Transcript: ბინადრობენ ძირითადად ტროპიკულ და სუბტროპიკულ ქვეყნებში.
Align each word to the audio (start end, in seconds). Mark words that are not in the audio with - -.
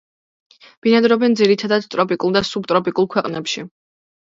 ბინადრობენ 0.85 1.35
ძირითადად 1.41 1.87
ტროპიკულ 1.97 2.35
და 2.39 2.45
სუბტროპიკულ 2.55 3.13
ქვეყნებში. 3.15 3.69